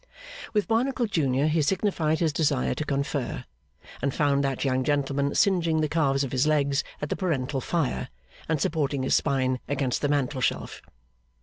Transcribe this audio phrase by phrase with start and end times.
[0.51, 3.45] With Barnacle junior, he signified his desire to confer;
[4.01, 8.09] and found that young gentleman singeing the calves of his legs at the parental fire,
[8.49, 10.81] and supporting his spine against the mantel shelf.